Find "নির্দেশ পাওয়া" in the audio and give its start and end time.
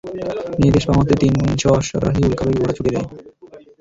0.61-0.99